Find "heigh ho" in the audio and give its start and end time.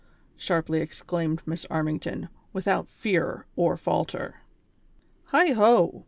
5.25-5.99